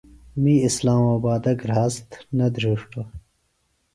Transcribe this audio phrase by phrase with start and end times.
[0.41, 3.07] می اسلام آبادہ گھراست نہ دھرِیݜٹوۡ۔